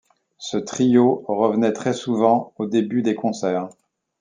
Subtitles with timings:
[0.39, 3.69] Ce trio revenait très souvent au début des concerts.